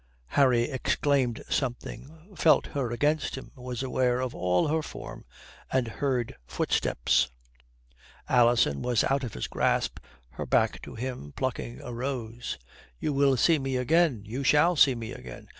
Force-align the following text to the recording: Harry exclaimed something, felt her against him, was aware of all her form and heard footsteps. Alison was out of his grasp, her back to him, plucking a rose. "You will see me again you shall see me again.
Harry 0.29 0.63
exclaimed 0.63 1.43
something, 1.47 2.33
felt 2.35 2.65
her 2.73 2.89
against 2.89 3.35
him, 3.37 3.51
was 3.55 3.83
aware 3.83 4.19
of 4.19 4.33
all 4.33 4.67
her 4.67 4.81
form 4.81 5.23
and 5.71 5.87
heard 5.87 6.35
footsteps. 6.47 7.29
Alison 8.27 8.81
was 8.81 9.03
out 9.03 9.23
of 9.23 9.35
his 9.35 9.45
grasp, 9.45 9.99
her 10.29 10.47
back 10.47 10.81
to 10.81 10.95
him, 10.95 11.33
plucking 11.35 11.79
a 11.81 11.93
rose. 11.93 12.57
"You 12.97 13.13
will 13.13 13.37
see 13.37 13.59
me 13.59 13.75
again 13.75 14.23
you 14.25 14.43
shall 14.43 14.75
see 14.75 14.95
me 14.95 15.11
again. 15.11 15.49